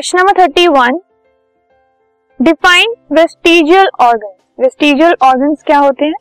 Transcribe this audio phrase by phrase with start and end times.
[0.00, 0.98] Question number thirty one
[2.40, 6.14] define vestigial organ vestigial organs क्या होते हैं?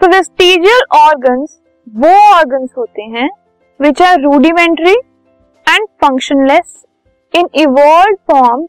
[0.00, 3.28] तो वेस्टिजियल ऑर्गन्स वो ऑर्गन्स होते हैं
[3.80, 4.92] which are rudimentary
[5.66, 6.84] and functionless
[7.34, 8.68] in evolve forms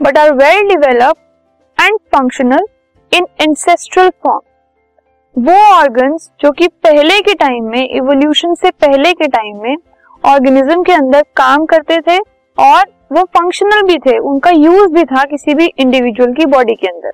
[0.00, 2.66] but are well developed and functional
[3.12, 9.28] in ancestral form वो organs जो कि पहले के टाइम में इवोल्यूशन से पहले के
[9.30, 9.76] टाइम में
[10.24, 12.20] ऑर्गेनिज्म के अंदर काम करते थे
[12.58, 16.86] और वो फंक्शनल भी थे, उनका यूज़ भी था किसी भी इंडिविजुअल की बॉडी के
[16.86, 17.12] अंदर।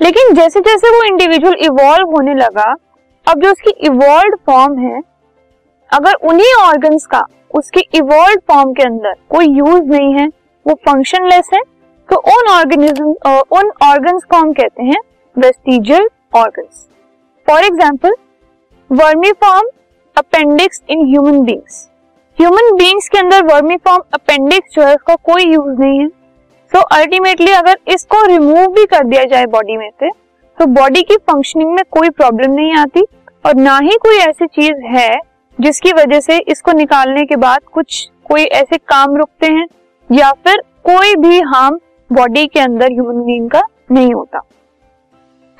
[0.00, 2.74] लेकिन जैसे जैसे वो इंडिविजुअल इवॉल्व होने लगा,
[3.26, 5.00] अब जो उसकी इवॉल्व फॉर्म है,
[5.90, 10.26] अगर उन्हीं ऑर्गन्स का, उसकी इवॉल्व फॉर्म के अंदर कोई यूज़ नहीं है,
[10.66, 11.60] वो फंक्शनलेस है
[12.08, 13.10] तो उन ऑर्गेनिज्म
[13.52, 14.98] उन ऑर्गन्स को हम कहते हैं
[15.36, 16.86] vestigial organs
[17.46, 18.14] for example
[19.42, 19.68] vermiform
[20.16, 21.88] appendix in human beings
[22.38, 26.06] human beings के अंदर वर्मी फॉर्म अपेंडिक्स जो है, उसका कोई यूज़ नहीं है।
[26.72, 30.10] तो अल्टीमेटली अगर इसको रिमूव भी कर दिया जाए बॉडी में से
[30.58, 33.04] तो बॉडी की फंक्शनिंग में कोई प्रॉब्लम नहीं आती।
[33.44, 35.18] और ना ही कोई ऐसी चीज़ है,
[35.58, 39.66] जिसकी वजह से इसको निकालने के बाद कुछ, कोई ऐसे काम रुकते हैं,
[40.10, 41.78] या फिर कोई भी हार्म
[42.10, 44.38] बॉडी के अंदर ह्यूमन बींग का नहीं होता।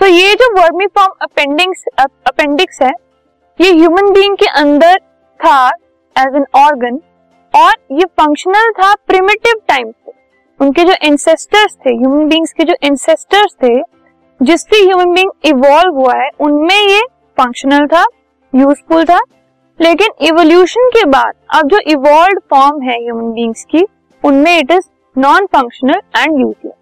[0.01, 2.93] तो ये जो वर्मी फॉर्म अपेंडिक्स अपेंडिक्स है,
[3.61, 4.99] ये ह्यूमन बींग के अंदर
[5.41, 5.71] था
[6.17, 7.01] एज एन ऑर्गन
[7.55, 10.13] और ये फंक्शनल था प्रिमिटिव टाइम से
[10.61, 13.75] उनके जो इंसेस्टर्स थे ह्यूमन बींग्स के जो इंसेस्टर्स थे
[14.41, 17.01] जिससे ह्यूमन बींग इवॉल्व हुआ है, उनमें ये
[17.37, 18.05] फंक्शनल था
[18.53, 19.19] यूजफुल था।
[19.81, 23.85] लेकिन इवोल्यूशन के बाद, अब जो इवॉल्व फॉर्म है ह्यूमन बींग्स की,
[24.23, 26.82] उनमें it is non functional and useless